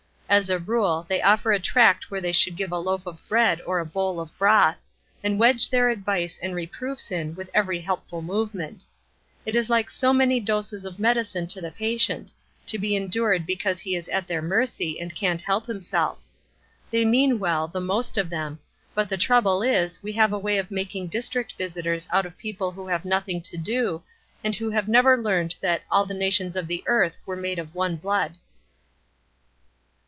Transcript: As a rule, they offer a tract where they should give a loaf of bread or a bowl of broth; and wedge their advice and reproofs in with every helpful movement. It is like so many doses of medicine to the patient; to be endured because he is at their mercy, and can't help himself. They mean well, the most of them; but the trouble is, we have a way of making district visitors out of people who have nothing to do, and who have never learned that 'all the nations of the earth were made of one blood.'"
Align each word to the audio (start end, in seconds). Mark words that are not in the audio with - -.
As 0.31 0.49
a 0.49 0.59
rule, 0.59 1.05
they 1.09 1.21
offer 1.21 1.51
a 1.51 1.59
tract 1.59 2.09
where 2.09 2.21
they 2.21 2.31
should 2.31 2.55
give 2.55 2.71
a 2.71 2.77
loaf 2.79 3.05
of 3.05 3.21
bread 3.27 3.59
or 3.65 3.79
a 3.81 3.85
bowl 3.85 4.21
of 4.21 4.31
broth; 4.37 4.77
and 5.21 5.37
wedge 5.37 5.69
their 5.69 5.89
advice 5.89 6.39
and 6.41 6.55
reproofs 6.55 7.11
in 7.11 7.35
with 7.35 7.49
every 7.53 7.81
helpful 7.81 8.21
movement. 8.21 8.85
It 9.45 9.55
is 9.57 9.69
like 9.69 9.89
so 9.89 10.13
many 10.13 10.39
doses 10.39 10.85
of 10.85 10.99
medicine 10.99 11.47
to 11.47 11.59
the 11.59 11.69
patient; 11.69 12.31
to 12.67 12.77
be 12.79 12.95
endured 12.95 13.45
because 13.45 13.81
he 13.81 13.93
is 13.93 14.07
at 14.07 14.25
their 14.25 14.41
mercy, 14.41 15.01
and 15.01 15.13
can't 15.13 15.41
help 15.41 15.65
himself. 15.65 16.17
They 16.91 17.03
mean 17.03 17.37
well, 17.37 17.67
the 17.67 17.81
most 17.81 18.17
of 18.17 18.29
them; 18.29 18.59
but 18.95 19.09
the 19.09 19.17
trouble 19.17 19.61
is, 19.61 20.01
we 20.01 20.13
have 20.13 20.31
a 20.31 20.39
way 20.39 20.57
of 20.57 20.71
making 20.71 21.07
district 21.07 21.55
visitors 21.57 22.07
out 22.09 22.25
of 22.25 22.37
people 22.37 22.71
who 22.71 22.87
have 22.87 23.03
nothing 23.03 23.41
to 23.41 23.57
do, 23.57 24.01
and 24.45 24.55
who 24.55 24.69
have 24.69 24.87
never 24.87 25.17
learned 25.17 25.57
that 25.59 25.81
'all 25.91 26.05
the 26.05 26.13
nations 26.13 26.55
of 26.55 26.67
the 26.69 26.85
earth 26.87 27.17
were 27.25 27.35
made 27.35 27.59
of 27.59 27.75
one 27.75 27.97
blood.'" 27.97 28.37